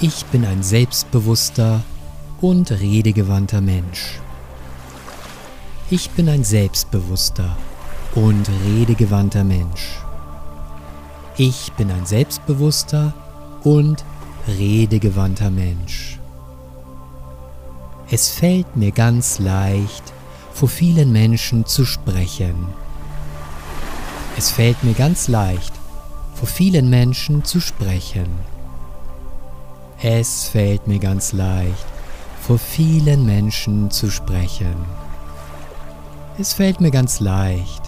[0.00, 1.82] Ich bin ein selbstbewusster
[2.40, 4.20] und redegewandter Mensch.
[5.90, 7.56] Ich bin ein selbstbewusster
[8.14, 9.98] und redegewandter Mensch.
[11.36, 13.12] Ich bin ein selbstbewusster
[13.64, 14.04] und
[14.46, 16.20] redegewandter Mensch.
[18.08, 20.04] Es fällt mir ganz leicht,
[20.54, 22.68] vor vielen Menschen zu sprechen.
[24.36, 25.72] Es fällt mir ganz leicht,
[26.36, 28.57] vor vielen Menschen zu sprechen.
[30.00, 31.86] Es fällt mir ganz leicht,
[32.40, 34.76] vor vielen Menschen zu sprechen.
[36.38, 37.82] Es fällt mir ganz leicht,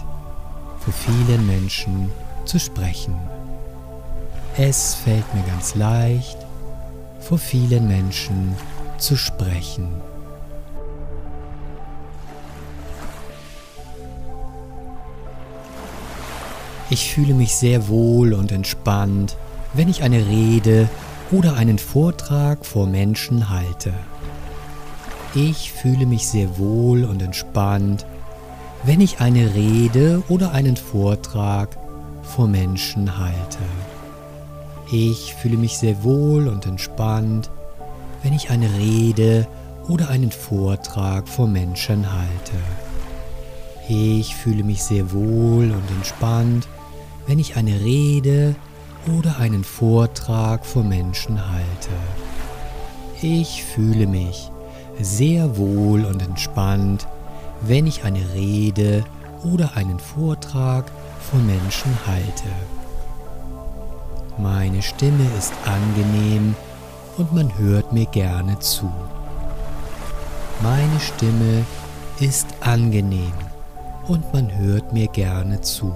[0.79, 2.11] vor vielen Menschen
[2.43, 3.15] zu sprechen.
[4.57, 6.37] Es fällt mir ganz leicht,
[7.21, 8.57] vor vielen Menschen
[8.97, 9.87] zu sprechen.
[16.89, 19.37] Ich fühle mich sehr wohl und entspannt,
[19.73, 20.89] wenn ich eine Rede
[21.31, 23.93] oder einen Vortrag vor Menschen halte.
[25.33, 28.05] Ich fühle mich sehr wohl und entspannt,
[28.83, 31.77] wenn ich eine Rede oder einen Vortrag
[32.23, 33.59] vor Menschen halte.
[34.91, 37.49] Ich fühle mich sehr wohl und entspannt,
[38.23, 39.47] wenn ich eine Rede
[39.87, 42.57] oder einen Vortrag vor Menschen halte.
[43.87, 46.67] Ich fühle mich sehr wohl und entspannt,
[47.25, 48.70] wenn ich eine Rede oder
[49.41, 51.89] einen Vortrag vor Menschen halte.
[53.21, 54.51] Ich fühle mich
[54.99, 57.07] sehr wohl und entspannt,
[57.61, 59.03] wenn ich eine Rede
[59.43, 62.49] oder einen Vortrag vor Menschen halte.
[64.37, 66.55] Meine Stimme ist angenehm
[67.17, 68.91] und man hört mir gerne zu.
[70.61, 71.65] Meine Stimme
[72.19, 73.33] ist angenehm
[74.07, 75.91] und man hört mir gerne zu.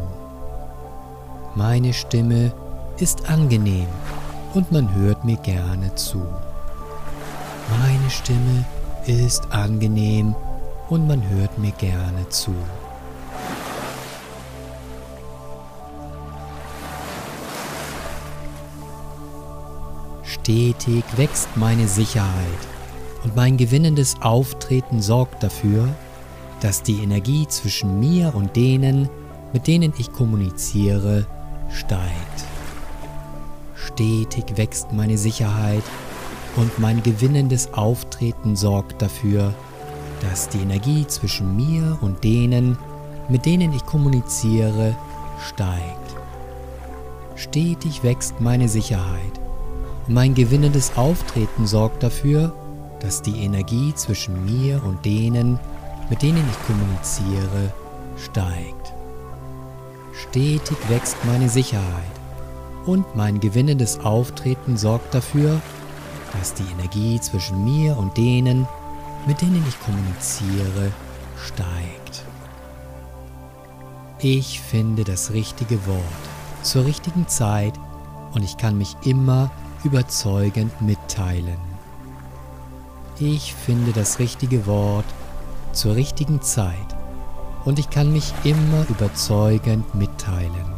[1.56, 2.65] Meine Stimme ist
[3.28, 3.88] angenehm
[4.54, 6.22] und man hört mir gerne zu.
[7.80, 8.66] Meine Stimme
[9.06, 10.36] ist angenehm
[10.90, 12.53] und man hört mir gerne zu.
[20.24, 22.30] Stetig wächst meine Sicherheit
[23.24, 25.90] und mein gewinnendes Auftreten sorgt dafür,
[26.62, 29.09] dass die Energie zwischen mir und denen,
[29.53, 31.25] mit denen ich kommuniziere,
[31.69, 32.55] steigt.
[33.95, 35.83] Stetig wächst meine Sicherheit
[36.57, 39.53] und mein gewinnendes Auftreten sorgt dafür,
[40.19, 42.78] dass die Energie zwischen mir und denen,
[43.29, 44.97] mit denen ich kommuniziere,
[45.39, 46.16] steigt.
[47.35, 49.39] Stetig wächst meine Sicherheit
[50.07, 52.53] mein gewinnendes Auftreten sorgt dafür,
[53.00, 55.57] dass die Energie zwischen mir und denen,
[56.12, 57.73] mit denen ich kommuniziere,
[58.17, 58.94] steigt.
[60.13, 62.15] Stetig wächst meine Sicherheit
[62.85, 65.62] und mein gewinnendes Auftreten sorgt dafür,
[66.38, 68.68] dass die Energie zwischen mir und denen,
[69.28, 70.91] mit denen ich kommuniziere,
[71.38, 72.24] steigt.
[74.19, 76.01] Ich finde das richtige Wort
[76.62, 77.74] zur richtigen Zeit
[78.34, 79.51] und ich kann mich immer
[79.84, 81.57] überzeugend mitteilen.
[83.19, 85.06] Ich finde das richtige Wort
[85.72, 86.95] zur richtigen Zeit
[87.66, 90.75] und ich kann mich immer überzeugend mitteilen.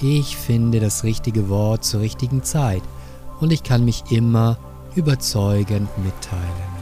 [0.00, 2.82] Ich finde das richtige Wort zur richtigen Zeit
[3.40, 4.56] und ich kann mich immer
[4.94, 6.78] überzeugend mitteilen.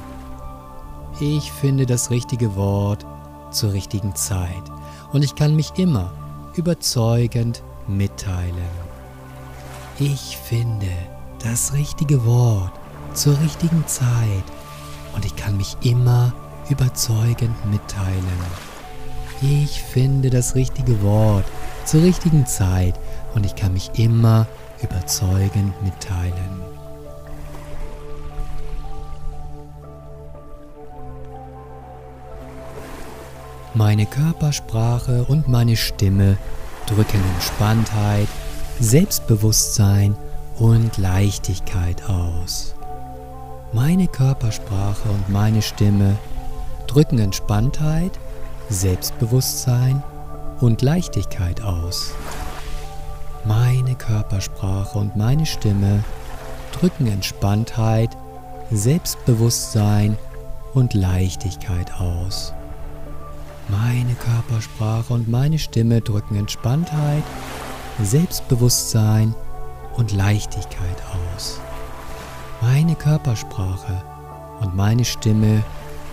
[1.19, 3.07] Ich finde das richtige Wort
[3.51, 4.51] zur richtigen Zeit
[5.15, 6.13] und ich kann mich immer
[6.57, 8.53] überzeugend mitteilen.
[9.99, 10.91] Ich finde
[11.43, 12.73] das richtige Wort
[13.15, 14.45] zur richtigen Zeit
[15.15, 16.35] und ich kann mich immer
[16.69, 18.41] überzeugend mitteilen.
[19.41, 21.45] Ich finde das richtige Wort
[21.87, 22.99] zur richtigen Zeit
[23.37, 24.47] und ich kann mich immer
[24.83, 26.63] überzeugend mitteilen.
[33.75, 36.39] Meine Körpersprache und meine Stimme
[36.87, 38.27] drücken Entspanntheit
[38.81, 40.17] Selbstbewusstsein
[40.59, 42.75] und Leichtigkeit aus.
[43.73, 46.17] Meine Körpersprache und meine Stimme
[46.87, 48.13] drücken Entspanntheit,
[48.71, 50.03] Selbstbewusstsein
[50.61, 52.13] und Leichtigkeit aus.
[53.47, 56.03] Meine Körpersprache und meine Stimme
[56.73, 58.17] drücken Entspanntheit,
[58.73, 60.19] Selbstbewusstsein
[60.75, 62.53] und Leichtigkeit aus.
[63.69, 67.23] Meine Körpersprache und meine Stimme drücken Entspanntheit,
[68.03, 69.33] Selbstbewusstsein
[69.97, 71.01] und Leichtigkeit
[71.37, 71.61] aus.
[72.61, 74.03] Meine Körpersprache
[74.61, 75.63] und meine Stimme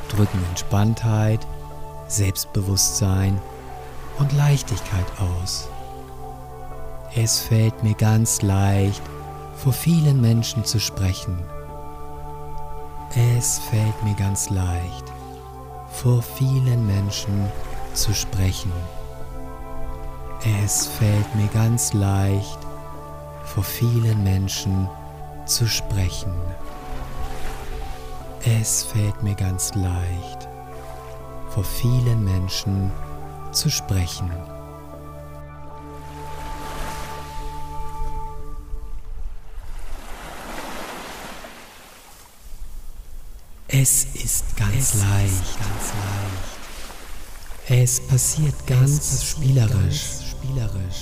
[0.10, 1.48] drücken Entspanntheit,
[2.08, 3.42] Selbstbewusstsein
[4.20, 5.68] und Leichtigkeit aus.
[7.16, 9.04] Es fällt mir ganz leicht,
[9.56, 11.38] vor vielen Menschen zu sprechen.
[13.38, 15.04] Es fällt mir ganz leicht,
[15.90, 17.52] vor vielen Menschen
[17.94, 18.72] zu sprechen.
[20.64, 22.58] Es fällt mir ganz leicht,
[23.44, 24.90] vor vielen Menschen
[25.46, 26.34] zu sprechen.
[28.44, 30.50] Es fällt mir ganz leicht,
[31.50, 32.92] vor vielen Menschen
[33.52, 34.32] zu sprechen.
[43.84, 45.34] Es ist ganz es leicht.
[45.34, 45.92] Ist ganz
[47.68, 47.82] leicht.
[47.82, 49.74] Es passiert ganz es spielerisch.
[49.74, 51.02] Ganz spielerisch.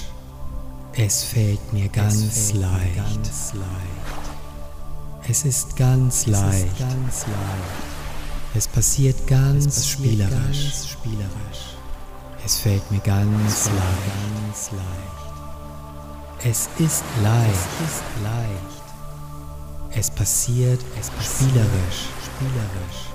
[0.93, 2.95] Es fällt mir ganz, fällt leicht.
[2.95, 5.29] Mir ganz leicht.
[5.29, 6.65] Es ist ganz, es leicht.
[6.65, 8.55] Ist ganz leicht.
[8.55, 10.31] Es passiert ganz, es passiert spielerisch.
[10.33, 11.75] ganz spielerisch.
[12.43, 13.77] Es fällt mir ganz, leicht.
[14.41, 16.49] ganz leicht.
[16.49, 17.53] Es ist leicht.
[17.53, 18.80] Es ist leicht.
[19.93, 22.07] Es passiert, es passiert spielerisch.
[22.23, 23.11] spielerisch.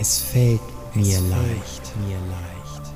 [0.00, 0.60] Es fällt
[0.94, 1.86] mir es leicht.
[1.86, 2.92] Fällt mir leicht.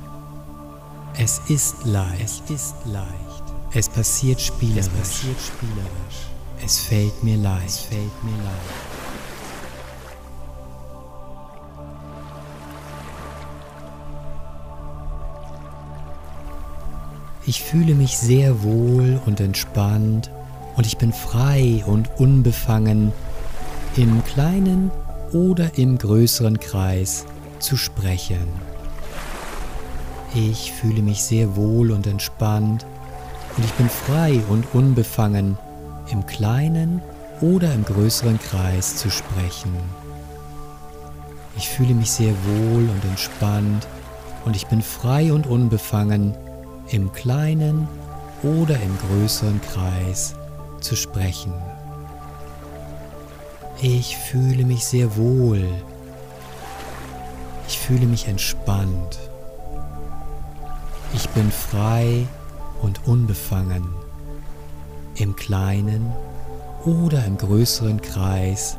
[1.15, 2.21] Es ist leicht.
[2.23, 3.43] Es ist leicht.
[3.73, 4.87] Es passiert spielerisch.
[4.87, 6.27] Es passiert spielerisch.
[6.65, 7.67] Es fällt mir leicht.
[7.67, 9.03] Es fällt mir leicht.
[17.45, 20.31] Ich fühle mich sehr wohl und entspannt
[20.75, 23.11] und ich bin frei und unbefangen,
[23.95, 24.91] im kleinen
[25.31, 27.25] oder im größeren Kreis
[27.59, 28.47] zu sprechen.
[30.33, 32.85] Ich fühle mich sehr wohl und entspannt
[33.55, 35.57] und ich bin frei und unbefangen,
[36.11, 37.01] im kleinen
[37.41, 39.73] oder im größeren Kreis zu sprechen.
[41.55, 43.87] Ich fühle mich sehr wohl und entspannt
[44.45, 46.33] und ich bin frei und unbefangen,
[46.89, 47.87] im kleinen
[48.41, 50.35] oder im größeren Kreis
[50.83, 51.53] zu sprechen.
[53.81, 55.67] Ich fühle mich sehr wohl.
[57.67, 59.19] Ich fühle mich entspannt.
[61.13, 62.27] Ich bin frei
[62.81, 63.87] und unbefangen,
[65.15, 66.11] im kleinen
[66.85, 68.77] oder im größeren Kreis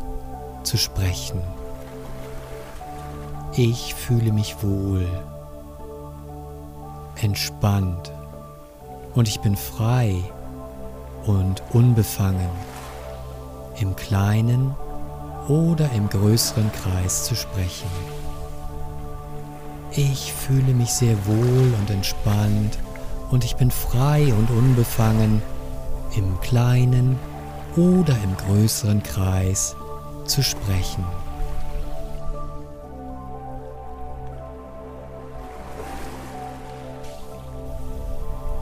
[0.62, 1.40] zu sprechen.
[3.56, 5.06] Ich fühle mich wohl
[7.20, 8.12] entspannt
[9.14, 10.22] und ich bin frei
[11.26, 12.50] und unbefangen,
[13.80, 14.74] im kleinen
[15.48, 17.88] oder im größeren Kreis zu sprechen.
[19.90, 22.78] Ich fühle mich sehr wohl und entspannt
[23.30, 25.42] und ich bin frei und unbefangen,
[26.16, 27.18] im kleinen
[27.76, 29.76] oder im größeren Kreis
[30.24, 31.04] zu sprechen.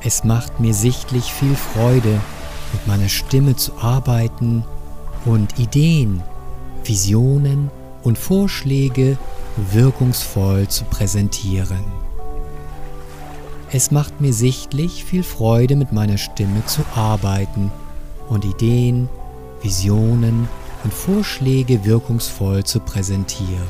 [0.05, 2.21] Es macht mir sichtlich viel Freude,
[2.73, 4.65] mit meiner Stimme zu arbeiten
[5.25, 6.23] und Ideen,
[6.85, 7.71] Visionen
[8.03, 9.19] und Vorschläge
[9.73, 11.85] wirkungsvoll zu präsentieren.
[13.71, 17.71] Es macht mir sichtlich viel Freude, mit meiner Stimme zu arbeiten
[18.29, 19.09] und Ideen,
[19.63, 20.49] Visionen
[20.85, 23.67] und Vorschläge wirkungsvoll zu präsentieren.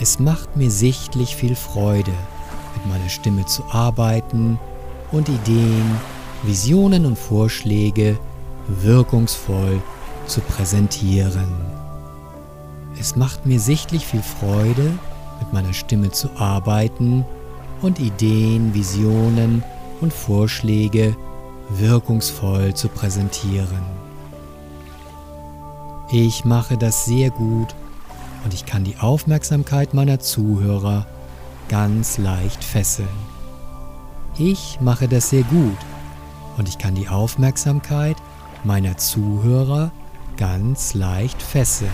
[0.00, 2.12] Es macht mir sichtlich viel Freude,
[2.74, 4.58] mit meiner Stimme zu arbeiten
[5.12, 6.00] und Ideen,
[6.44, 8.18] Visionen und Vorschläge
[8.66, 9.80] wirkungsvoll
[10.26, 11.46] zu präsentieren.
[12.98, 14.92] Es macht mir sichtlich viel Freude,
[15.38, 17.24] mit meiner Stimme zu arbeiten
[17.80, 19.62] und Ideen, Visionen
[20.00, 21.16] und Vorschläge
[21.68, 23.82] wirkungsvoll zu präsentieren.
[26.10, 27.74] Ich mache das sehr gut
[28.44, 31.06] und ich kann die Aufmerksamkeit meiner Zuhörer
[31.68, 33.08] ganz leicht fesseln.
[34.38, 35.78] Ich mache das sehr gut
[36.56, 38.16] und ich kann die Aufmerksamkeit
[38.64, 39.90] meiner Zuhörer
[40.36, 41.90] ganz leicht fesseln.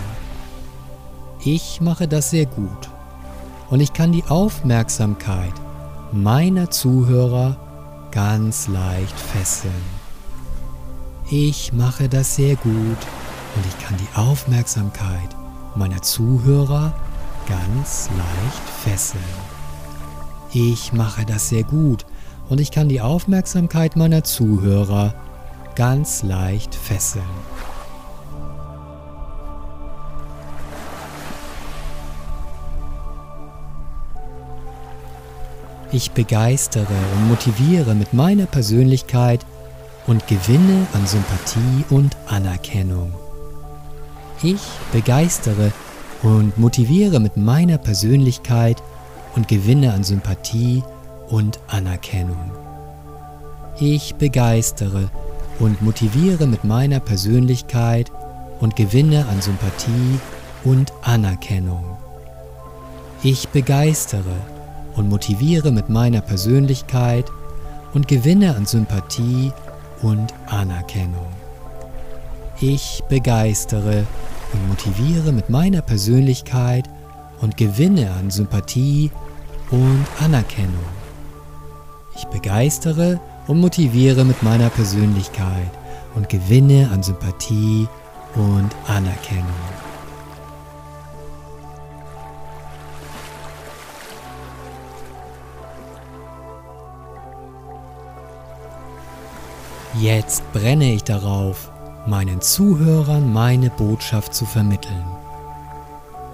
[1.45, 2.88] Ich mache das sehr gut
[3.71, 5.53] und ich kann die Aufmerksamkeit
[6.12, 7.57] meiner Zuhörer
[8.11, 9.73] ganz leicht fesseln.
[11.31, 12.73] Ich mache das sehr gut
[13.55, 15.37] und ich kann die Aufmerksamkeit
[15.75, 16.95] meiner Zuhörer
[17.47, 19.23] ganz leicht fesseln.
[20.53, 22.07] Ich mache das sehr gut
[22.49, 25.14] und ich kann die Aufmerksamkeit meiner Zuhörer
[25.75, 27.25] ganz leicht fesseln.
[35.90, 39.47] Ich begeistere und motiviere mit meiner Persönlichkeit
[40.07, 43.14] und gewinne an Sympathie und Anerkennung.
[44.43, 44.61] Ich
[44.93, 45.73] begeistere
[46.23, 48.83] und motiviere mit meiner Persönlichkeit
[49.35, 50.98] und gewinne an Sympathie und
[51.68, 52.50] Anerkennung.
[53.78, 55.11] Ich begeistere
[55.58, 58.11] und motiviere mit meiner Persönlichkeit
[58.61, 60.18] und gewinne an Sympathie
[60.64, 61.97] und Anerkennung.
[63.23, 64.37] Ich begeistere
[64.97, 67.26] und motiviere mit meiner Persönlichkeit
[67.94, 69.52] und gewinne an Sympathie
[70.02, 71.28] und Anerkennung.
[72.61, 74.06] Ich begeistere
[74.52, 76.88] und motiviere mit meiner Persönlichkeit
[77.40, 79.11] und gewinne an Sympathie
[79.70, 80.98] und Anerkennung.
[82.19, 85.71] Ich begeistere und motiviere mit meiner Persönlichkeit
[86.17, 87.87] und gewinne an Sympathie
[88.35, 89.47] und Anerkennung.
[100.01, 101.71] Jetzt brenne ich darauf,
[102.05, 105.05] meinen Zuhörern meine Botschaft zu vermitteln.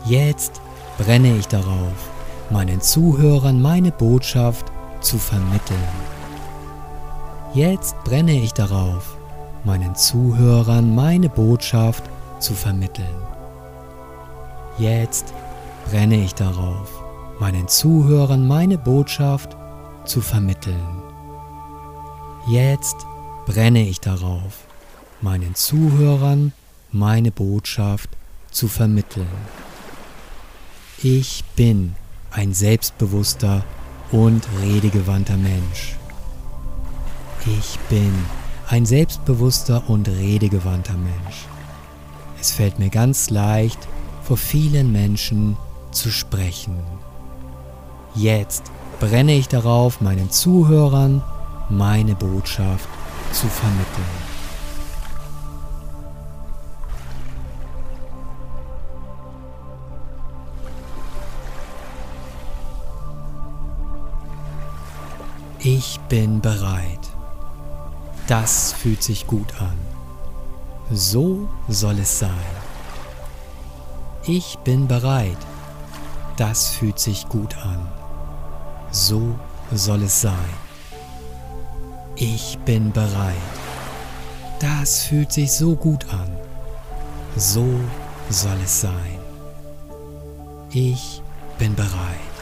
[0.06, 0.62] Jetzt
[0.96, 2.08] brenne ich darauf,
[2.48, 4.72] meinen Zuhörern meine Botschaft
[5.04, 5.88] zu vermitteln.
[7.52, 9.16] Jetzt brenne ich darauf,
[9.64, 12.02] meinen Zuhörern meine Botschaft
[12.40, 13.14] zu vermitteln.
[14.78, 15.32] Jetzt
[15.88, 16.90] brenne ich darauf,
[17.38, 19.56] meinen Zuhörern meine Botschaft
[20.04, 21.02] zu vermitteln.
[22.48, 22.96] Jetzt
[23.46, 24.66] brenne ich darauf,
[25.20, 26.52] meinen Zuhörern
[26.90, 28.10] meine Botschaft
[28.50, 29.28] zu vermitteln.
[31.02, 31.94] Ich bin
[32.30, 33.64] ein selbstbewusster
[34.14, 35.96] und redegewandter Mensch.
[37.46, 38.12] Ich bin
[38.68, 41.48] ein selbstbewusster und redegewandter Mensch.
[42.40, 43.88] Es fällt mir ganz leicht,
[44.22, 45.56] vor vielen Menschen
[45.90, 46.76] zu sprechen.
[48.14, 51.20] Jetzt brenne ich darauf, meinen Zuhörern
[51.68, 52.88] meine Botschaft
[53.32, 54.23] zu vermitteln.
[65.66, 67.08] Ich bin bereit.
[68.26, 69.78] Das fühlt sich gut an.
[70.90, 72.54] So soll es sein.
[74.26, 75.38] Ich bin bereit.
[76.36, 77.90] Das fühlt sich gut an.
[78.90, 79.22] So
[79.72, 80.54] soll es sein.
[82.16, 83.34] Ich bin bereit.
[84.60, 86.36] Das fühlt sich so gut an.
[87.36, 87.64] So
[88.28, 89.18] soll es sein.
[90.72, 91.22] Ich
[91.58, 92.34] bin bereit.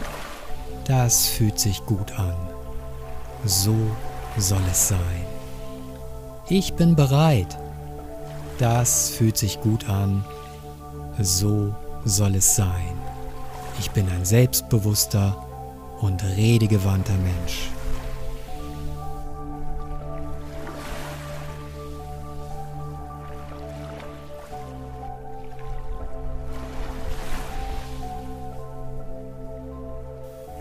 [0.87, 2.52] Das fühlt sich gut an.
[3.45, 3.75] So
[4.39, 5.27] soll es sein.
[6.49, 7.59] Ich bin bereit.
[8.59, 10.25] Das fühlt sich gut an.
[11.21, 12.97] So soll es sein.
[13.81, 15.37] Ich bin ein selbstbewusster
[16.01, 17.69] und redegewandter Mensch.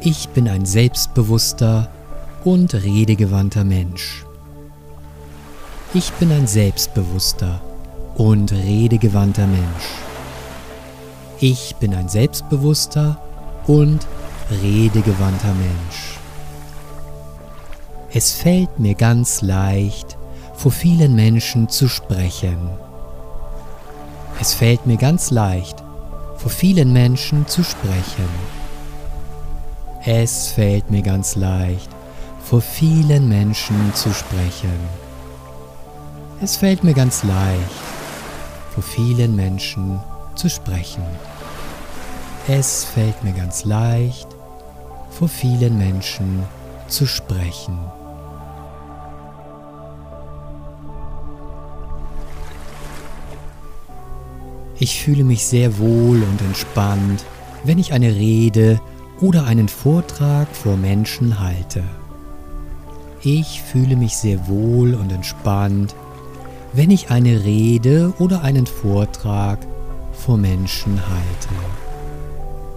[0.04, 1.88] Ich bin ein selbstbewusster
[2.44, 4.26] und redegewandter Mensch.
[5.94, 7.62] Ich bin ein selbstbewusster
[8.16, 9.88] und redegewandter Mensch.
[11.40, 13.22] Ich bin ein selbstbewusster
[13.68, 14.08] und
[14.64, 16.18] redegewandter Mensch.
[18.12, 20.18] Es fällt mir ganz leicht,
[20.56, 22.70] vor vielen Menschen zu sprechen.
[24.40, 25.84] Es fällt mir ganz leicht,
[26.38, 28.30] vor vielen Menschen zu sprechen.
[30.04, 31.90] Es fällt mir ganz leicht,
[32.52, 34.78] vor vielen Menschen zu sprechen.
[36.42, 37.62] Es fällt mir ganz leicht,
[38.72, 40.02] vor vielen Menschen
[40.36, 41.06] zu sprechen.
[42.50, 44.28] Es fällt mir ganz leicht,
[45.12, 46.44] vor vielen Menschen
[46.90, 47.80] zu sprechen.
[54.78, 57.24] Ich fühle mich sehr wohl und entspannt,
[57.64, 58.82] wenn ich eine Rede
[59.22, 61.82] oder einen Vortrag vor Menschen halte.
[63.24, 65.94] Ich fühle mich sehr wohl und entspannt,
[66.74, 69.60] wenn ich eine Rede oder einen Vortrag
[70.12, 71.54] vor Menschen halte.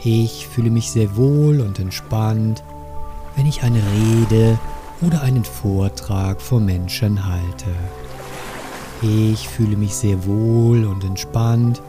[0.01, 2.63] Ich fühle mich sehr wohl und entspannt,
[3.37, 4.59] wenn ich eine Rede
[5.01, 7.71] oder einen Vortrag vor Menschen halte.
[9.01, 11.81] Ich fühle mich sehr wohl und entspannt,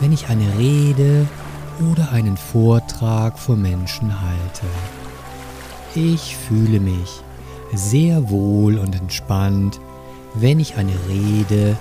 [0.00, 1.26] wenn ich eine Rede
[1.90, 4.66] oder einen Vortrag vor Menschen halte.
[5.94, 7.22] Ich fühle mich
[7.76, 9.80] sehr wohl und entspannt,
[10.34, 11.76] wenn ich eine Rede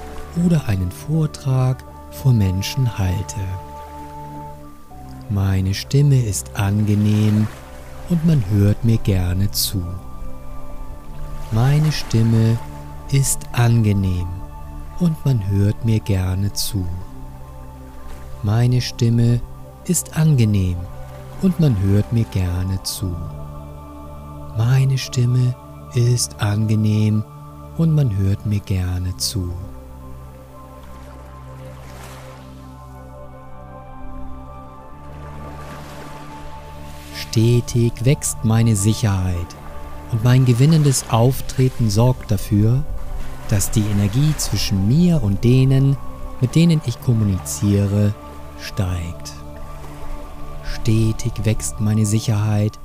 [0.45, 3.41] oder einen Vortrag vor Menschen halte.
[5.29, 7.47] Meine Stimme ist angenehm
[8.09, 9.83] und man hört mir gerne zu.
[11.51, 12.57] Meine Stimme
[13.11, 14.27] ist angenehm
[14.99, 16.85] und man hört mir gerne zu.
[18.43, 19.41] Meine Stimme
[19.85, 20.77] ist angenehm
[21.41, 23.15] und man hört mir gerne zu.
[24.57, 25.55] Meine Stimme
[25.95, 27.23] ist angenehm
[27.77, 29.51] und man hört mir gerne zu.
[37.15, 39.47] Stetig wächst meine Sicherheit
[40.11, 42.83] und mein gewinnendes Auftreten sorgt dafür,
[43.49, 45.97] dass die Energie zwischen mir und denen,
[46.41, 48.13] mit denen ich kommuniziere,
[48.59, 49.33] steigt.
[50.63, 52.79] Stetig wächst meine Sicherheit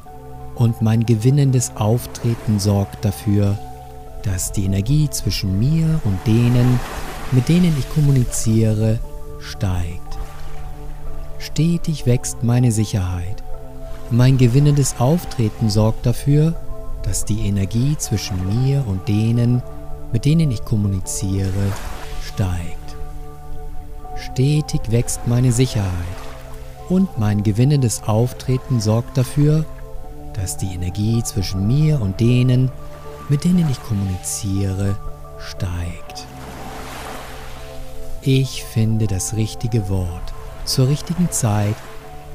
[0.59, 3.57] und mein gewinnendes Auftreten sorgt dafür,
[4.25, 6.81] dass die Energie zwischen mir und denen,
[7.33, 8.99] mit denen ich kommuniziere,
[9.39, 10.19] steigt.
[11.39, 13.43] Stetig wächst meine Sicherheit.
[14.11, 16.55] Mein gewinnendes Auftreten sorgt dafür,
[17.05, 19.63] dass die Energie zwischen mir und denen,
[20.13, 21.73] mit denen ich kommuniziere,
[22.27, 22.97] steigt.
[24.17, 25.93] Stetig wächst meine Sicherheit
[26.89, 29.78] und mein gewinnendes Auftreten sorgt dafür, dass
[30.57, 32.71] die Energie zwischen mir und denen,
[33.29, 34.97] mit denen ich kommuniziere,
[35.39, 36.27] steigt.
[38.23, 40.33] Ich finde das richtige Wort
[40.65, 41.77] zur richtigen Zeit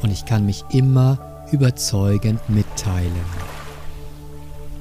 [0.01, 1.17] und ich kann mich immer
[1.51, 3.25] überzeugend mitteilen.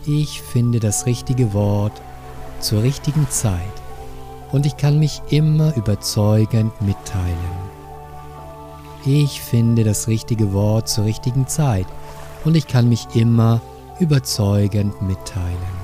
[0.06, 2.00] Ich finde das richtige Wort
[2.60, 3.60] zur richtigen Zeit
[4.52, 7.36] und ich kann mich immer überzeugend mitteilen.
[9.04, 11.86] Ich finde das richtige Wort zur richtigen Zeit
[12.44, 13.60] und ich kann mich immer
[14.00, 15.82] überzeugend mitteilen.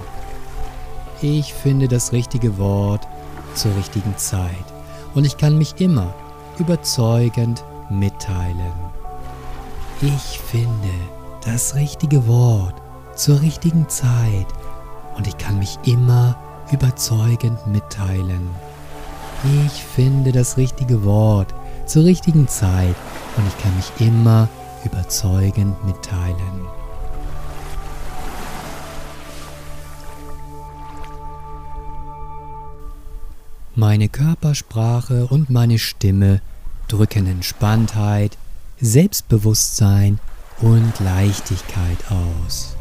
[1.20, 3.06] Ich finde das richtige Wort
[3.54, 4.50] zur richtigen Zeit
[5.14, 6.14] und ich kann mich immer
[6.58, 8.72] überzeugend mitteilen.
[10.00, 10.90] Ich finde
[11.44, 12.74] das richtige Wort
[13.14, 14.46] zur richtigen Zeit
[15.16, 16.36] und ich kann mich immer
[16.70, 18.48] überzeugend mitteilen.
[19.64, 21.54] Ich finde das richtige Wort
[21.86, 22.94] zur richtigen Zeit
[23.36, 24.48] und ich kann mich immer
[24.84, 26.66] überzeugend mitteilen.
[33.74, 36.40] Meine Körpersprache und meine Stimme
[36.88, 38.36] drücken Entspanntheit,
[38.80, 40.18] Selbstbewusstsein
[40.60, 42.74] und Leichtigkeit aus.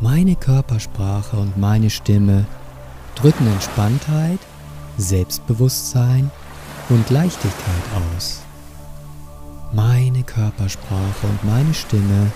[0.00, 2.44] Meine Körpersprache und meine Stimme
[3.14, 4.40] drücken Entspanntheit,
[4.98, 6.30] Selbstbewusstsein
[6.90, 8.43] und Leichtigkeit aus.
[9.74, 12.30] Meine Körpersprache und meine Stimme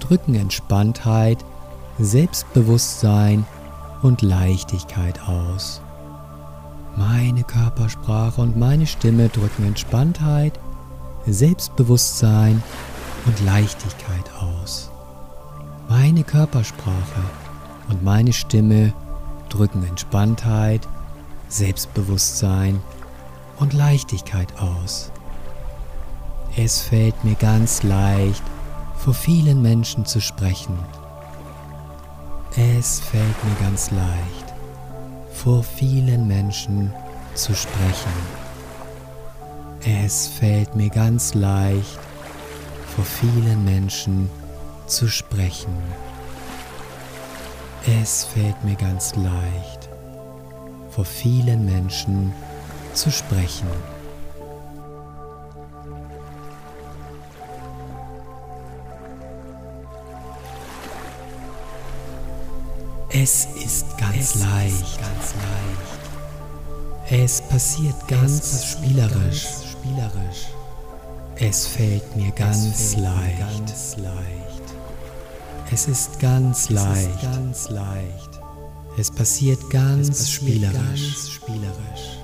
[0.00, 1.44] drücken Entspanntheit,
[2.00, 3.46] Selbstbewusstsein
[4.02, 5.80] und Leichtigkeit aus.
[6.96, 10.58] Meine Körpersprache und meine Stimme drücken Entspanntheit,
[11.26, 12.60] Selbstbewusstsein
[13.26, 14.90] und Leichtigkeit aus.
[15.88, 17.22] Meine Körpersprache
[17.88, 18.92] und meine Stimme
[19.48, 20.88] drücken Entspanntheit,
[21.48, 22.80] Selbstbewusstsein
[23.60, 25.12] und Leichtigkeit aus.
[26.56, 28.42] Es fällt mir ganz leicht,
[28.96, 30.78] vor vielen Menschen zu sprechen.
[32.56, 34.54] Es fällt mir ganz leicht
[35.44, 36.90] vor vielen Menschen
[37.34, 38.12] zu sprechen.
[39.84, 41.98] Es fällt mir ganz leicht,
[42.96, 44.30] vor vielen Menschen
[44.86, 45.76] zu sprechen.
[48.00, 49.90] Es fällt mir ganz leicht,
[50.90, 52.32] vor vielen Menschen
[52.94, 53.68] zu sprechen.
[63.16, 64.74] Es ist ganz es leicht.
[64.74, 67.12] Ist ganz leicht.
[67.22, 69.44] Es passiert ganz es spielerisch.
[69.44, 70.48] Ganz spielerisch.
[71.36, 73.38] Es fällt mir ganz, fällt leicht.
[73.38, 74.74] Mir ganz leicht.
[75.70, 77.08] Es ist ganz es leicht.
[77.08, 78.40] Ist ganz leicht.
[78.98, 81.30] Es passiert ganz es passiert spielerisch.
[81.34, 82.18] Spielerisch.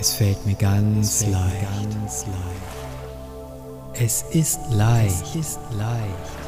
[0.00, 1.54] Es fällt mir ganz, fällt leicht.
[1.54, 4.02] Mir ganz leicht.
[4.04, 5.22] Es ist leicht.
[5.22, 6.45] Es ist leicht.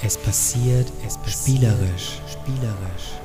[0.00, 3.18] Es passiert, es passiert spielerisch, spielerisch.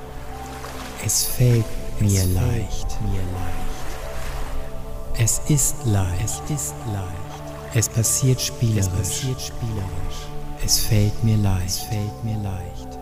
[1.05, 1.65] Es fällt
[1.99, 3.83] mir es leicht, fällt mir leicht.
[5.19, 7.75] Es ist leicht, es ist leicht.
[7.75, 10.27] Es passiert spielerisch, es passiert spielerisch.
[10.65, 12.99] Es fällt mir leicht, es fällt mir leicht.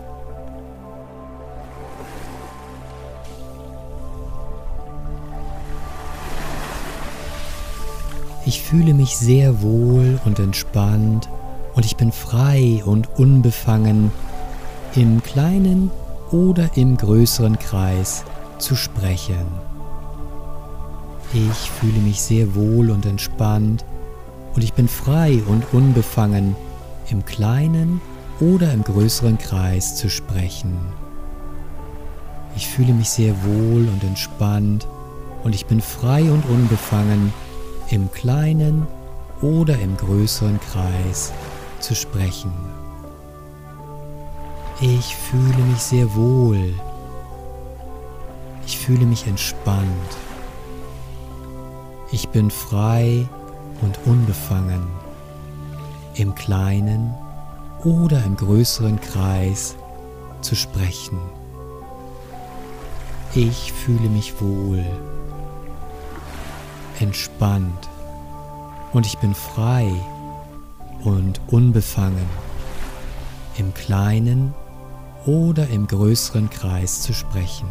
[8.44, 11.26] Ich fühle mich sehr wohl und entspannt
[11.74, 14.10] und ich bin frei und unbefangen,
[14.94, 15.90] im kleinen
[16.30, 18.24] oder im größeren Kreis
[18.58, 19.46] zu sprechen.
[21.32, 23.84] Ich fühle mich sehr wohl und entspannt
[24.54, 26.54] und ich bin frei und unbefangen,
[27.10, 28.00] im kleinen
[28.40, 30.76] oder im größeren Kreis zu sprechen.
[32.54, 34.86] Ich fühle mich sehr wohl und entspannt
[35.42, 37.32] und ich bin frei und unbefangen,
[37.90, 38.86] im kleinen
[39.40, 41.32] oder im größeren Kreis
[41.82, 42.52] zu sprechen.
[44.80, 46.74] Ich fühle mich sehr wohl.
[48.82, 50.16] fühle mich entspannt.
[52.10, 53.28] Ich bin frei
[53.80, 54.82] und unbefangen,
[56.14, 57.14] im kleinen
[57.84, 59.76] oder im größeren Kreis
[60.40, 61.20] zu sprechen.
[63.34, 64.84] Ich fühle mich wohl,
[66.98, 67.88] entspannt
[68.92, 69.92] und ich bin frei
[71.04, 72.26] und unbefangen,
[73.58, 74.54] im kleinen
[75.26, 77.68] oder im größeren Kreis zu sprechen.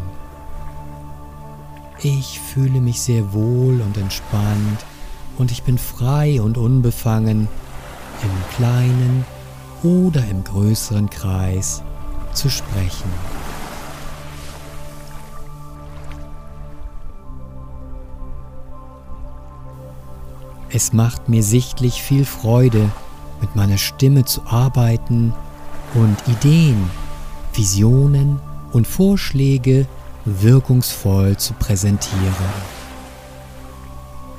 [2.01, 4.85] Ich fühle mich sehr wohl und entspannt
[5.37, 7.47] und ich bin frei und unbefangen,
[8.23, 9.25] im kleinen
[9.83, 11.83] oder im größeren Kreis
[12.33, 13.11] zu sprechen.
[20.73, 22.89] Es macht mir sichtlich viel Freude,
[23.41, 25.34] mit meiner Stimme zu arbeiten
[25.93, 26.89] und Ideen,
[27.54, 28.39] Visionen
[28.71, 29.88] und Vorschläge
[30.25, 32.36] wirkungsvoll zu präsentieren.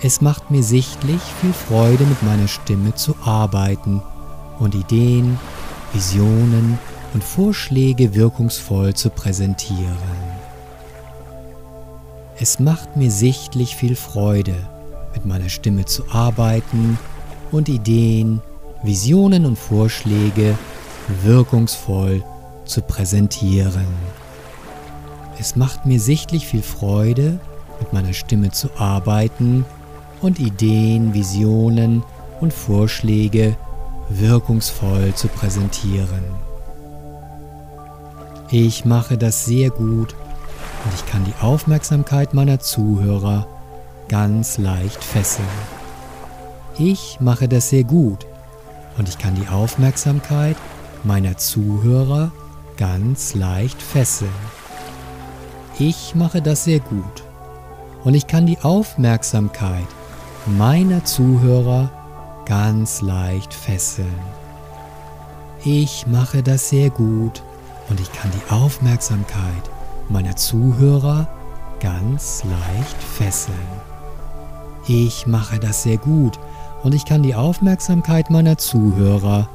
[0.01, 4.03] Es macht mir sichtlich viel Freude, mit meiner Stimme zu arbeiten
[4.59, 5.39] und Ideen,
[5.93, 6.79] Visionen
[7.15, 9.97] und Vorschläge wirkungsvoll zu präsentieren.
[12.39, 14.57] Es macht mir sichtlich viel Freude,
[15.15, 16.99] mit meiner Stimme zu arbeiten
[17.53, 18.41] und Ideen,
[18.83, 20.59] Visionen und Vorschläge
[21.23, 22.25] wirkungsvoll
[22.65, 23.87] zu präsentieren.
[25.39, 27.39] Es macht mir sichtlich viel Freude,
[27.79, 29.65] mit meiner Stimme zu arbeiten
[30.21, 32.03] und Ideen, Visionen
[32.41, 33.57] und Vorschläge
[34.09, 36.25] wirkungsvoll zu präsentieren.
[38.51, 40.15] Ich mache das sehr gut
[40.85, 43.47] und ich kann die Aufmerksamkeit meiner Zuhörer
[44.09, 45.47] ganz leicht fesseln.
[46.79, 48.27] Ich mache das sehr gut
[48.99, 50.57] und ich kann die Aufmerksamkeit
[51.05, 52.33] meiner Zuhörer
[52.77, 54.31] ganz leicht fesseln.
[55.79, 57.25] Ich mache das sehr gut
[58.05, 59.87] und ich kann die Aufmerksamkeit
[60.47, 61.91] meiner Zuhörer
[62.45, 64.21] ganz leicht fesseln.
[65.65, 67.43] Ich mache das sehr gut
[67.89, 69.71] und ich kann die Aufmerksamkeit
[70.09, 71.29] meiner Zuhörer
[71.81, 73.57] ganz leicht fesseln.
[74.89, 76.39] Ich mache das sehr gut
[76.83, 79.49] und ich kann die Aufmerksamkeit meiner Zuhörer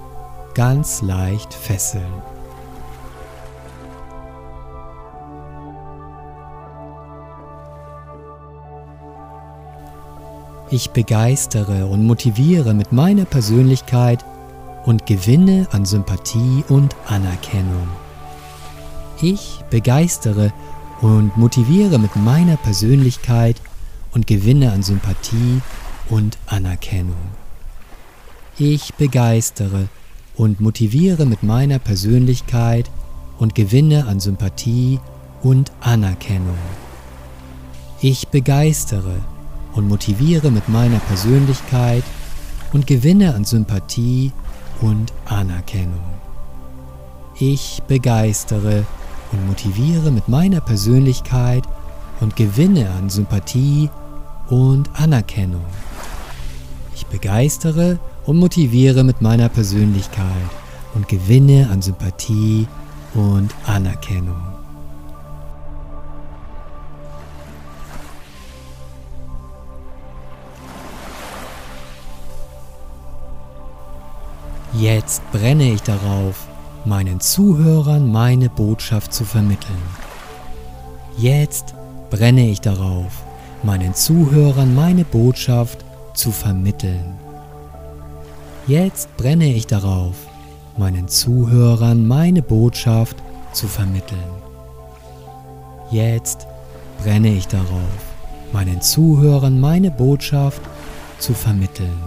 [0.54, 2.04] ganz leicht fesseln.
[10.70, 14.26] Ich begeistere und motiviere mit meiner Persönlichkeit
[14.86, 17.88] und gewinne an Sympathie und Anerkennung.
[19.22, 20.52] Ich begeistere
[21.02, 23.62] und motiviere mit meiner Persönlichkeit
[24.14, 25.62] und gewinne an Sympathie
[26.10, 27.16] und Anerkennung.
[28.58, 29.88] Ich begeistere
[30.36, 32.90] und motiviere mit meiner Persönlichkeit
[33.38, 35.00] und gewinne an Sympathie
[35.42, 36.58] und Anerkennung.
[38.02, 39.16] Ich begeistere
[39.74, 42.04] und motiviere mit meiner Persönlichkeit
[42.74, 44.32] und gewinne an Sympathie
[44.82, 46.04] und Anerkennung.
[47.40, 48.86] Ich begeistere
[49.32, 51.64] und motiviere mit meiner Persönlichkeit
[52.20, 53.90] und gewinne an Sympathie
[54.50, 55.66] und Anerkennung.
[57.12, 60.26] Begeistere und motiviere mit meiner Persönlichkeit
[60.94, 62.68] und gewinne an Sympathie
[63.14, 64.42] und Anerkennung.
[74.74, 76.48] Jetzt brenne ich darauf,
[76.86, 79.82] meinen Zuhörern meine Botschaft zu vermitteln.
[81.18, 81.74] Jetzt
[82.12, 83.24] brenne ich darauf,
[83.64, 85.84] meinen Zuhörern meine Botschaft
[86.18, 87.16] zu vermitteln.
[88.66, 90.16] Jetzt brenne ich darauf,
[90.76, 93.18] meinen Zuhörern meine Botschaft
[93.54, 94.32] zu vermitteln.
[95.92, 96.48] Jetzt
[97.02, 98.02] brenne ich darauf,
[98.52, 100.62] meinen Zuhörern meine Botschaft
[101.20, 102.02] zu vermitteln.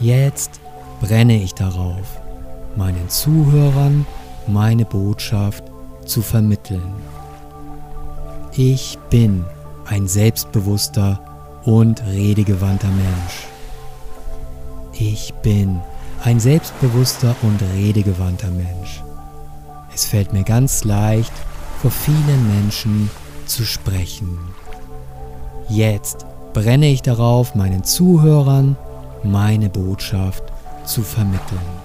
[0.00, 0.60] Jetzt
[1.00, 2.20] brenne ich darauf,
[2.76, 4.04] meinen Zuhörern
[4.48, 5.62] meine Botschaft
[6.04, 6.92] zu vermitteln.
[8.52, 9.44] Ich bin
[9.86, 11.20] ein selbstbewusster
[11.68, 13.46] und redegewandter Mensch.
[14.94, 15.80] Ich bin
[16.24, 19.02] ein selbstbewusster und redegewandter Mensch.
[19.94, 21.32] Es fällt mir ganz leicht,
[21.82, 23.10] vor vielen Menschen
[23.44, 24.38] zu sprechen.
[25.68, 28.74] Jetzt brenne ich darauf, meinen Zuhörern
[29.22, 30.44] meine Botschaft
[30.86, 31.77] zu vermitteln.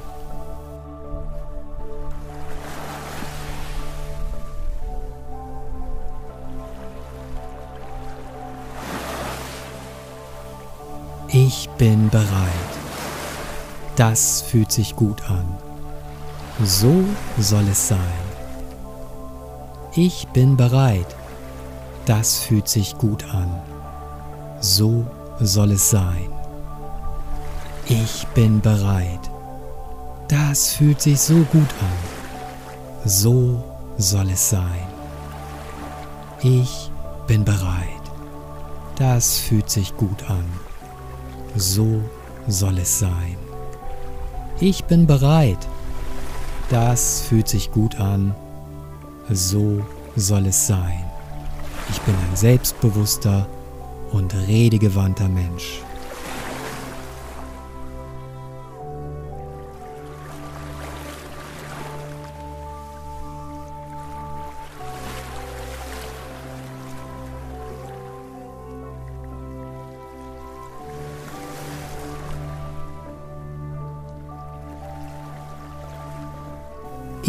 [11.46, 12.74] Ich bin bereit.
[13.98, 15.46] Das fühlt sich gut an.
[16.64, 17.04] So
[17.38, 18.24] soll es sein.
[19.94, 21.18] Ich bin bereit.
[22.06, 23.62] Das fühlt sich gut an.
[24.62, 25.06] So
[25.42, 26.30] soll es sein.
[27.88, 29.30] Ich bin bereit.
[30.30, 32.00] Das fühlt sich so gut an.
[33.04, 33.62] So
[33.98, 34.88] soll es sein.
[36.42, 36.90] Ich
[37.28, 38.06] bin bereit.
[38.96, 40.46] Das fühlt sich gut an.
[41.56, 42.02] So
[42.48, 43.38] soll es sein.
[44.60, 45.58] Ich bin bereit.
[46.70, 48.34] Das fühlt sich gut an.
[49.30, 49.86] So
[50.16, 51.04] soll es sein.
[51.90, 53.48] Ich bin ein selbstbewusster
[54.12, 55.82] und redegewandter Mensch.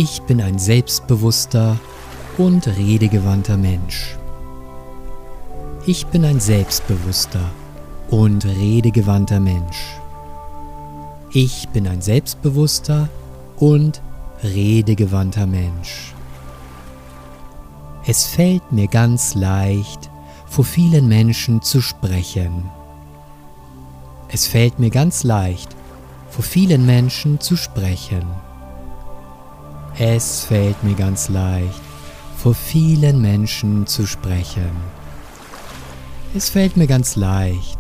[0.06, 1.80] Ich bin ein selbstbewusster
[2.36, 4.18] und redegewandter Mensch.
[5.86, 7.50] Ich bin ein selbstbewusster
[8.10, 9.98] und redegewandter Mensch.
[11.32, 13.08] Ich bin ein selbstbewusster
[13.56, 14.02] und
[14.42, 16.12] redegewandter Mensch.
[18.04, 20.10] Es fällt mir ganz leicht,
[20.44, 22.68] vor vielen Menschen zu sprechen.
[24.28, 25.74] Es fällt mir ganz leicht,
[26.28, 28.43] vor vielen Menschen zu sprechen.
[29.96, 31.80] Es fällt mir ganz leicht,
[32.36, 34.72] vor vielen Menschen zu sprechen.
[36.34, 37.78] Es fällt mir ganz leicht,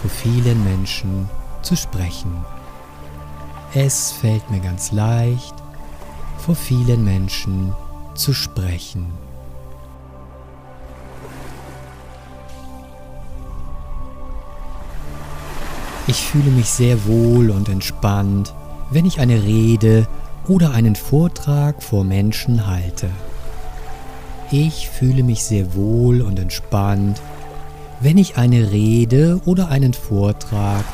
[0.00, 1.28] vor vielen Menschen
[1.60, 2.32] zu sprechen.
[3.74, 5.54] Es fällt mir ganz leicht,
[6.38, 7.74] vor vielen Menschen
[8.14, 9.12] zu sprechen.
[16.06, 18.54] Ich fühle mich sehr wohl und entspannt,
[18.90, 20.08] wenn ich eine Rede
[20.48, 23.08] oder einen Vortrag vor Menschen halte.
[24.50, 27.20] Ich fühle mich sehr wohl und entspannt,
[28.00, 30.84] wenn ich eine Rede oder einen Vortrag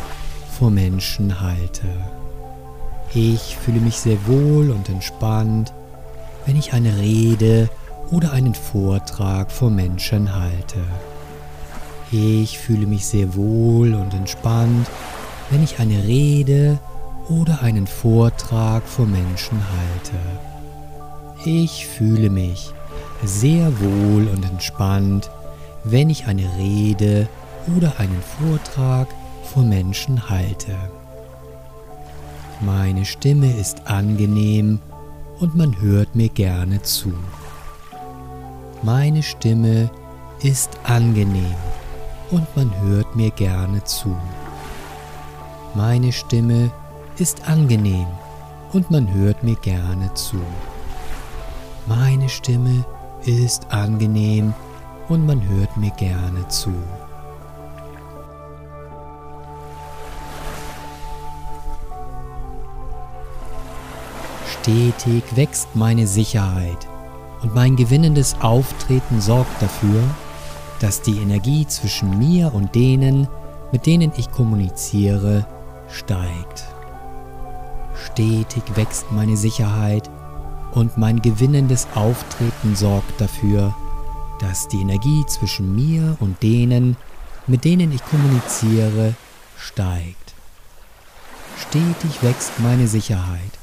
[0.59, 1.87] vor Menschen halte.
[3.15, 5.73] Ich fühle mich sehr wohl und entspannt,
[6.47, 7.71] wenn ich eine Rede
[8.11, 10.81] oder einen Vortrag vor Menschen halte.
[12.11, 14.89] Ich fühle mich sehr wohl und entspannt,
[15.51, 16.94] wenn ich eine Rede oder
[17.65, 20.19] einen Vortrag vor Menschen halte.
[21.45, 22.73] Ich fühle mich
[23.25, 25.31] sehr wohl und entspannt,
[25.85, 27.29] wenn ich eine Rede
[27.77, 29.09] oder einen Vortrag
[29.43, 30.77] vor Menschen halte.
[32.61, 34.81] Meine Stimme ist angenehm
[35.41, 37.13] und man hört mir gerne zu.
[38.83, 39.91] Meine Stimme
[40.41, 41.55] ist angenehm
[42.31, 44.15] und man hört mir gerne zu.
[45.75, 46.84] Meine Stimme ist
[47.47, 48.07] angenehm
[48.73, 50.41] und man hört mir gerne zu.
[51.87, 52.85] Meine Stimme
[53.25, 54.53] ist angenehm
[55.09, 56.73] und man hört mir gerne zu.
[64.47, 66.89] Stetig wächst meine Sicherheit
[67.43, 70.03] und mein gewinnendes Auftreten sorgt dafür,
[70.81, 73.29] dass die Energie zwischen mir und denen,
[73.73, 75.47] mit denen ich kommuniziere,
[75.89, 76.74] steigt.
[78.05, 80.11] Stetig wächst meine Sicherheit
[80.73, 83.75] und mein gewinnendes Auftreten sorgt dafür,
[84.41, 86.97] dass die Energie zwischen mir und denen,
[87.47, 89.15] mit denen ich kommuniziere,
[89.57, 90.35] steigt.
[91.57, 93.59] Stetig wächst meine Sicherheit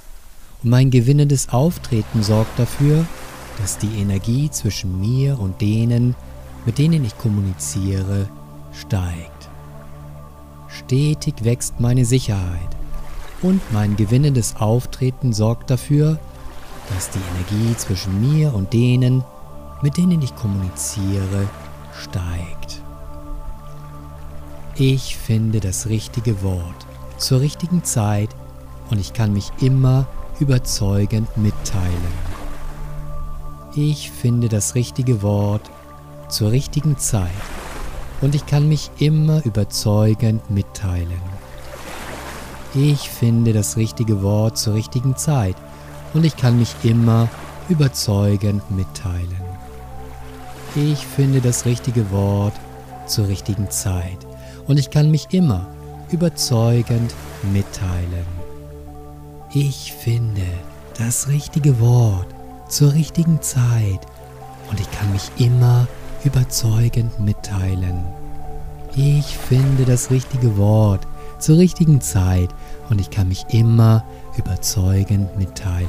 [0.64, 3.06] und mein gewinnendes Auftreten sorgt dafür,
[3.60, 6.16] dass die Energie zwischen mir und denen,
[6.66, 8.28] mit denen ich kommuniziere,
[8.72, 9.50] steigt.
[10.68, 12.81] Stetig wächst meine Sicherheit
[13.42, 16.20] und mein gewinnendes Auftreten sorgt dafür,
[16.94, 19.24] dass die Energie zwischen mir und denen,
[19.82, 21.48] mit denen ich kommuniziere,
[21.94, 22.82] steigt.
[24.76, 28.30] Ich finde das richtige Wort zur richtigen Zeit
[28.90, 30.08] und ich kann mich immer
[30.40, 32.32] überzeugend mitteilen.
[33.76, 35.70] Ich finde das richtige Wort
[36.30, 37.30] zur richtigen Zeit
[38.22, 41.41] und ich kann mich immer überzeugend mitteilen.
[42.74, 45.58] Ich finde das richtige Wort zur richtigen Zeit
[46.14, 47.28] und ich kann mich immer
[47.68, 49.42] überzeugend mitteilen.
[50.76, 52.54] Ich finde das richtige Wort
[53.08, 54.20] zur richtigen Zeit
[54.68, 55.68] und ich kann mich immer
[56.12, 57.14] überzeugend
[57.52, 58.26] mitteilen.
[59.54, 60.48] Ich finde
[60.98, 62.28] das richtige Wort
[62.70, 64.00] zur richtigen Zeit
[64.70, 65.88] und ich kann mich immer
[66.24, 68.06] überzeugend mitteilen.
[68.96, 71.06] Ich finde das richtige Wort
[71.42, 72.50] zur richtigen Zeit
[72.90, 74.04] und ich kann mich immer
[74.38, 75.88] überzeugend mitteilen.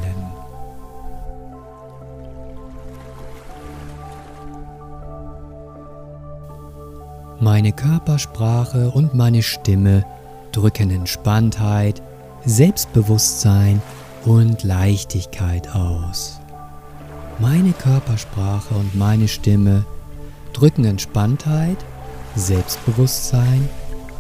[7.40, 10.04] Meine Körpersprache und meine Stimme
[10.52, 12.00] drücken Entspanntheit,
[12.44, 13.82] Selbstbewusstsein
[14.24, 16.38] und Leichtigkeit aus.
[17.40, 19.84] Meine Körpersprache und meine Stimme
[20.52, 21.78] drücken Entspanntheit,
[22.36, 23.68] Selbstbewusstsein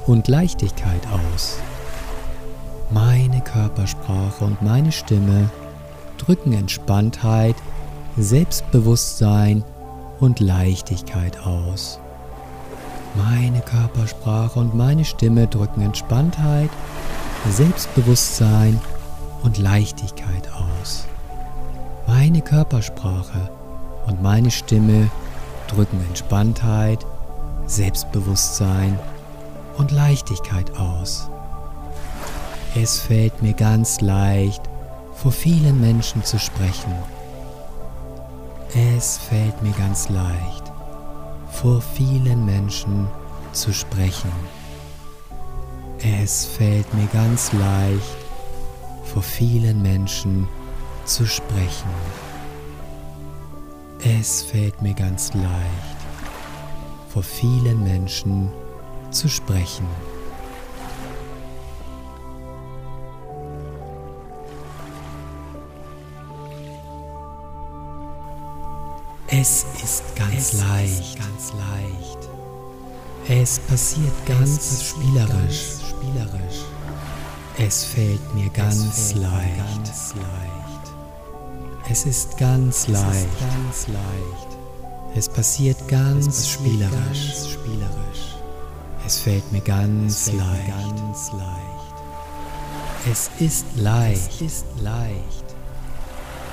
[0.06, 1.58] und Leichtigkeit aus.
[2.90, 5.48] Meine Körpersprache und meine Stimme
[6.18, 7.56] drücken Entspanntheit,
[8.16, 9.64] Selbstbewusstsein
[10.20, 11.98] und Leichtigkeit aus.
[13.14, 16.70] Meine Körpersprache und meine Stimme drücken Entspanntheit,
[17.50, 18.80] Selbstbewusstsein
[19.42, 21.06] und Leichtigkeit aus.
[22.06, 23.50] Meine Körpersprache
[24.06, 25.10] und meine Stimme
[25.68, 27.04] drücken Entspanntheit,
[27.66, 29.11] Selbstbewusstsein und
[29.90, 31.28] Leichtigkeit aus.
[32.74, 34.62] Es fällt mir ganz leicht,
[35.14, 36.92] vor vielen Menschen zu sprechen.
[38.74, 40.72] Es fällt mir ganz leicht,
[41.50, 43.08] vor vielen Menschen
[43.52, 44.32] zu sprechen.
[45.98, 48.16] Es fällt mir ganz leicht,
[49.04, 50.48] vor vielen Menschen
[51.04, 51.90] zu sprechen.
[54.18, 55.96] Es fällt mir ganz leicht,
[57.08, 58.61] vor vielen Menschen zu sprechen.
[69.34, 71.00] Es ist ganz es leicht.
[71.00, 72.28] Ist ganz leicht.
[73.28, 75.28] Es passiert ganz es spielerisch.
[75.28, 76.64] Ganz spielerisch.
[77.58, 79.56] Es fällt mir ganz, fällt leicht.
[79.56, 80.92] Mir ganz leicht.
[81.90, 83.26] Es ist ganz es leicht.
[83.26, 84.58] Ist ganz leicht.
[85.14, 86.92] Es passiert ganz es passiert spielerisch.
[86.92, 88.31] Ganz spielerisch.
[89.06, 90.66] Es fällt mir ganz, fällt leicht.
[90.66, 91.94] Mir ganz leicht.
[93.10, 94.30] Es ist leicht.
[94.30, 95.44] Es ist leicht.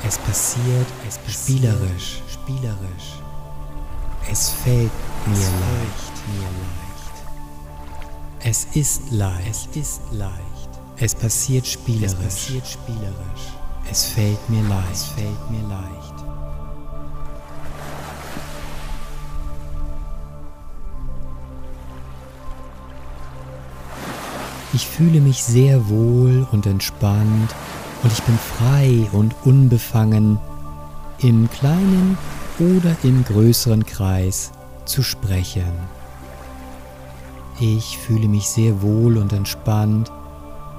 [0.07, 3.21] Es passiert, es passiert spielerisch spielerisch.
[4.31, 4.91] Es fällt
[5.25, 7.15] mir es leicht, mir leicht.
[8.41, 10.33] Es ist leicht, es ist leicht.
[10.97, 13.53] Es passiert spielerisch, es passiert spielerisch.
[13.89, 15.98] Es fällt mir leicht, es fällt mir leicht.
[24.79, 27.53] Ich fühle mich sehr wohl und entspannt
[28.01, 30.39] und ich bin frei und unbefangen
[31.21, 32.17] im kleinen
[32.59, 34.53] oder im größeren Kreis
[34.85, 35.73] zu sprechen.
[37.59, 40.13] Ich fühle mich sehr wohl und entspannt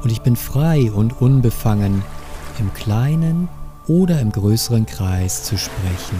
[0.02, 2.02] und ich bin frei und unbefangen,
[2.58, 3.50] im kleinen
[3.86, 6.18] oder im größeren Kreis zu sprechen.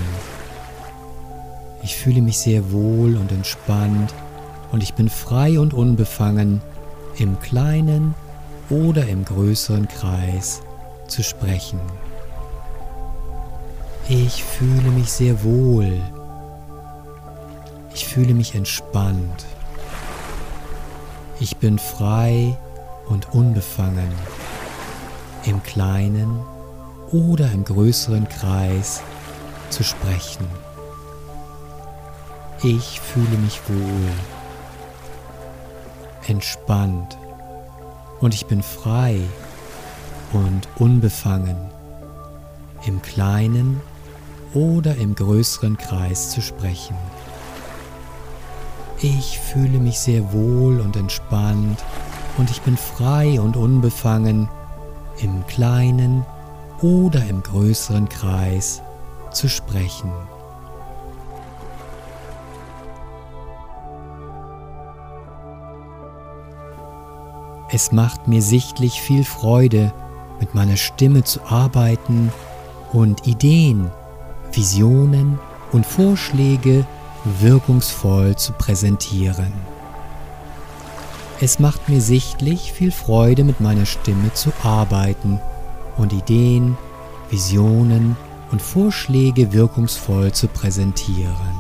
[1.83, 4.13] Ich fühle mich sehr wohl und entspannt
[4.71, 6.61] und ich bin frei und unbefangen,
[7.17, 8.15] im kleinen
[8.69, 10.63] oder im größeren Kreis
[11.09, 11.81] zu sprechen.
[14.09, 16.01] Ich fühle mich sehr wohl.
[17.95, 19.47] Ich fühle mich entspannt.
[21.41, 22.57] Ich bin frei
[23.09, 24.13] und unbefangen,
[25.45, 26.41] im kleinen
[27.11, 29.03] oder im größeren Kreis
[29.71, 30.47] zu sprechen.
[32.63, 34.40] Ich fühle mich wohl,
[36.31, 37.19] entspannt
[38.21, 39.21] und ich bin frei
[40.33, 41.57] und unbefangen,
[42.87, 43.81] im kleinen
[44.55, 46.97] oder im größeren Kreis zu sprechen.
[49.01, 51.83] Ich fühle mich sehr wohl und entspannt
[52.39, 54.49] und ich bin frei und unbefangen,
[55.21, 56.25] im kleinen
[56.81, 58.83] oder im größeren Kreis
[59.33, 60.13] zu sprechen.
[67.73, 69.93] Es macht mir sichtlich viel Freude,
[70.41, 72.33] mit meiner Stimme zu arbeiten
[72.93, 73.91] und Ideen
[74.53, 75.39] Visionen
[75.71, 76.85] und Vorschläge
[77.41, 79.53] wirkungsvoll zu präsentieren.
[81.41, 85.41] Es macht mir sichtlich viel Freude, mit meiner Stimme zu arbeiten
[85.97, 86.77] und Ideen,
[87.31, 88.17] Visionen
[88.51, 91.57] und Vorschläge wirkungsvoll zu präsentieren.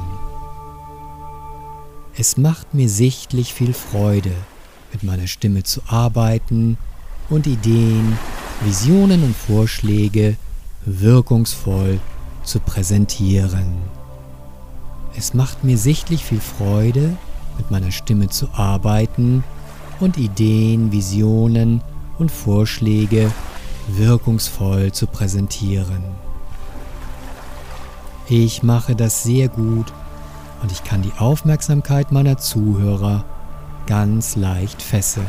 [2.17, 4.33] Es macht mir sichtlich viel Freude,
[4.93, 6.77] mit meiner Stimme zu arbeiten
[7.29, 8.19] und Ideen,
[8.65, 10.37] Visionen und Vorschläge
[10.85, 12.01] wirkungsvoll
[12.43, 13.79] zu präsentieren.
[15.17, 17.17] Es macht mir sichtlich viel Freude,
[17.59, 19.45] mit meiner Stimme zu arbeiten
[20.01, 21.83] und Ideen, Visionen
[22.19, 23.31] und Vorschläge
[23.89, 26.05] wirkungsvoll zu präsentieren.
[28.29, 29.93] Ich mache das sehr gut
[30.63, 33.25] und ich kann die Aufmerksamkeit meiner Zuhörer
[33.87, 35.27] ganz leicht fesseln.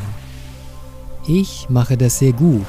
[1.27, 2.65] Ich mache das sehr gut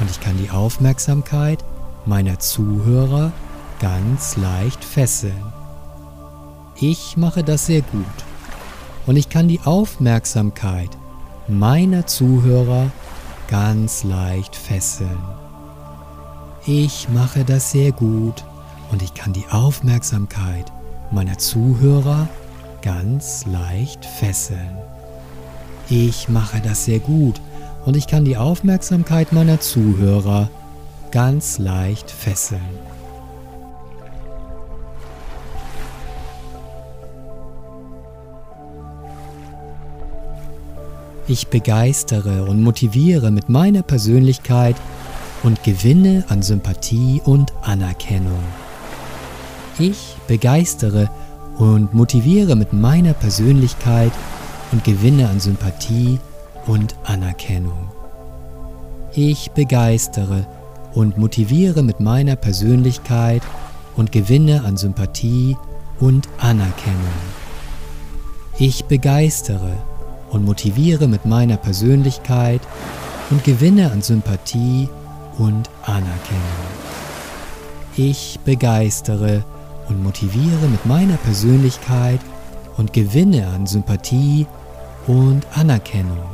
[0.00, 1.64] und ich kann die Aufmerksamkeit
[2.06, 3.32] meiner Zuhörer
[3.80, 5.52] ganz leicht fesseln.
[6.76, 8.04] Ich mache das sehr gut
[9.06, 10.90] und ich kann die Aufmerksamkeit
[11.48, 12.90] meiner Zuhörer
[13.48, 15.22] ganz leicht fesseln.
[16.66, 18.44] Ich mache das sehr gut
[18.90, 20.72] und ich kann die Aufmerksamkeit
[21.10, 22.28] meiner Zuhörer
[22.80, 24.83] ganz leicht fesseln.
[25.90, 27.40] Ich mache das sehr gut
[27.84, 30.48] und ich kann die Aufmerksamkeit meiner Zuhörer
[31.10, 32.60] ganz leicht fesseln.
[41.26, 44.76] Ich begeistere und motiviere mit meiner Persönlichkeit
[45.42, 48.42] und gewinne an Sympathie und Anerkennung.
[49.78, 51.10] Ich begeistere
[51.58, 54.33] und motiviere mit meiner Persönlichkeit und
[54.82, 56.18] gewinne an Sympathie
[56.66, 57.90] und Anerkennung.
[59.12, 60.46] Ich begeistere
[60.94, 63.42] und motiviere mit meiner Persönlichkeit
[63.94, 65.56] und gewinne an Sympathie
[66.00, 66.98] und Anerkennung.
[68.58, 69.72] Ich begeistere
[70.30, 72.60] und motiviere mit meiner Persönlichkeit
[73.30, 74.88] und gewinne an Sympathie
[75.38, 76.42] und Anerkennung.
[77.96, 79.44] Ich begeistere
[79.88, 82.20] und motiviere mit meiner Persönlichkeit
[82.76, 84.63] und gewinne an Sympathie und
[85.54, 86.24] Anerkennung.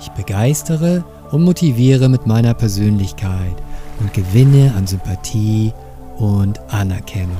[0.00, 3.54] Ich begeistere und motiviere mit meiner Persönlichkeit
[4.00, 5.72] und gewinne an Sympathie
[6.18, 7.36] und Anerkennung.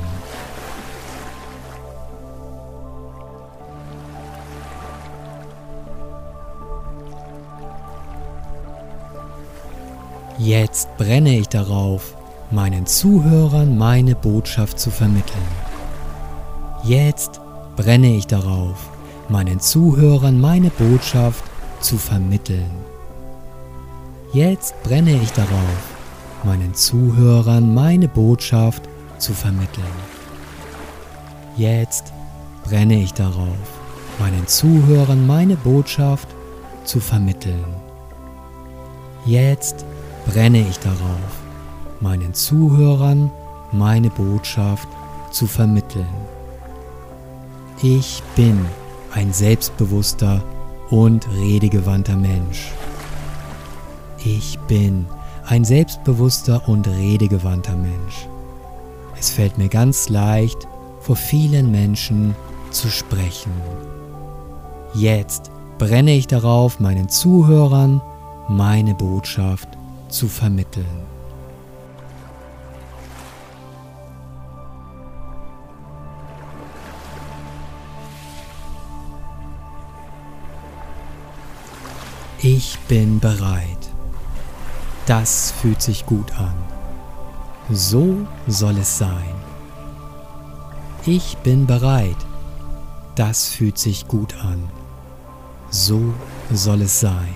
[10.37, 12.15] Jetzt brenne ich darauf,
[12.51, 15.47] meinen Zuhörern meine Botschaft zu vermitteln.
[16.83, 17.39] Jetzt
[17.75, 18.92] brenne ich darauf,
[19.33, 21.43] meinen Zuhörern meine Botschaft
[21.79, 22.69] zu vermitteln.
[24.31, 25.81] Jetzt brenne ich darauf,
[26.43, 28.83] meinen Zuhörern meine Botschaft
[29.17, 29.95] zu vermitteln.
[31.57, 32.13] Jetzt
[32.63, 33.57] brenne ich darauf,
[34.19, 36.27] meinen Zuhörern meine Botschaft
[36.83, 37.65] zu vermitteln.
[39.25, 39.83] Jetzt
[40.27, 41.33] brenne ich darauf,
[42.01, 43.31] meinen Zuhörern
[43.71, 44.87] meine Botschaft
[45.31, 46.13] zu vermitteln.
[47.81, 48.63] Ich bin
[49.13, 50.43] ein selbstbewusster
[50.89, 52.71] und redegewandter Mensch.
[54.17, 55.05] Ich bin
[55.45, 58.27] ein selbstbewusster und redegewandter Mensch.
[59.19, 60.67] Es fällt mir ganz leicht,
[60.99, 62.35] vor vielen Menschen
[62.71, 63.51] zu sprechen.
[64.93, 68.01] Jetzt brenne ich darauf, meinen Zuhörern
[68.47, 69.69] meine Botschaft
[70.07, 71.12] zu vermitteln.
[82.45, 83.89] Ich bin bereit.
[85.05, 86.53] Das fühlt sich gut an.
[87.71, 88.17] So
[88.47, 89.33] soll es sein.
[91.05, 92.17] Ich bin bereit.
[93.15, 94.69] Das fühlt sich gut an.
[95.69, 96.01] So
[96.51, 97.33] soll es sein.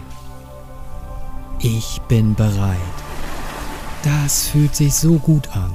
[1.59, 2.97] Ich bin bereit.
[4.03, 5.71] Das fühlt sich so gut an.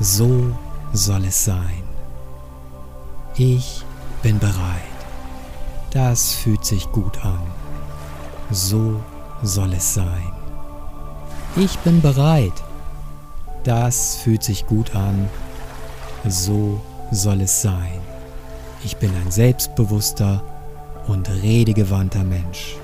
[0.00, 0.52] So
[0.92, 1.82] soll es sein.
[3.36, 3.86] Ich
[4.22, 4.98] bin bereit.
[5.92, 7.57] Das fühlt sich gut an.
[8.50, 9.00] So
[9.42, 10.32] soll es sein.
[11.56, 12.52] Ich bin bereit.
[13.64, 15.28] Das fühlt sich gut an.
[16.26, 16.80] So
[17.10, 18.00] soll es sein.
[18.84, 20.42] Ich bin ein selbstbewusster
[21.06, 22.76] und redegewandter Mensch.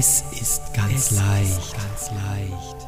[0.00, 1.58] Es ist ganz es leicht.
[1.58, 2.86] Ist ganz leicht.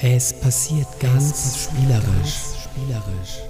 [0.00, 2.06] Es passiert ganz es spielerisch.
[2.06, 3.42] Ganz spielerisch.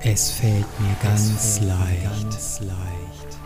[0.00, 2.02] Es fällt mir ganz, fällt leicht.
[2.02, 3.38] ganz leicht.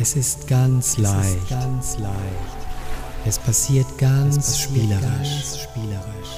[0.00, 1.36] Es ist ganz es leicht.
[1.36, 2.60] Ist ganz leicht.
[3.26, 5.62] Es passiert ganz, es passiert spielerisch.
[5.62, 6.34] spielerisch.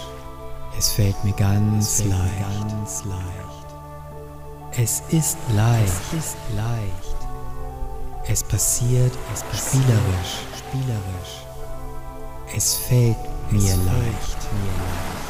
[0.76, 2.64] Es fällt mir ganz, fällt leicht.
[2.64, 3.66] Mir ganz leicht.
[4.76, 5.92] Es ist leicht.
[6.12, 7.16] Es ist leicht.
[8.26, 11.47] Es passiert, es passiert spielerisch spielerisch.
[12.55, 13.16] Es fällt
[13.51, 14.39] mir es leicht.
[14.53, 15.25] Mir leicht.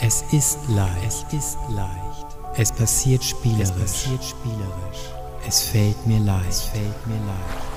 [0.00, 1.04] Es ist leicht.
[1.04, 2.26] Es ist leicht.
[2.56, 3.70] Es passiert spielerisch.
[3.70, 5.12] Es passiert spielerisch.
[5.46, 6.48] Es fällt mir leicht.
[6.48, 7.75] Es fällt mir leicht.